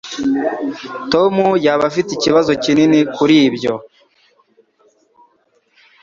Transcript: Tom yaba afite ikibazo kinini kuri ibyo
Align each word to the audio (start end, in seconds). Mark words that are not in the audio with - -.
Tom 1.11 1.33
yaba 1.65 1.83
afite 1.89 2.09
ikibazo 2.13 2.51
kinini 2.63 2.99
kuri 3.15 3.35
ibyo 3.47 3.73